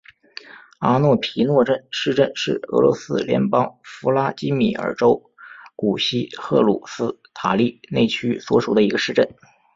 [0.79, 5.29] 阿诺皮诺镇市镇是俄罗斯联邦弗拉基米尔州
[5.75, 9.29] 古西赫鲁斯塔利内区所属的一个市镇。